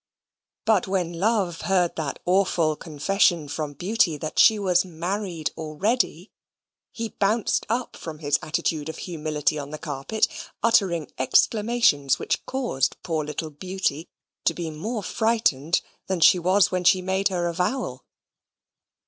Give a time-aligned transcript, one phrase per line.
[0.65, 6.31] But when Love heard that awful confession from Beauty that she was married already,
[6.91, 10.27] he bounced up from his attitude of humility on the carpet,
[10.63, 14.09] uttering exclamations which caused poor little Beauty
[14.45, 18.03] to be more frightened than she was when she made her avowal.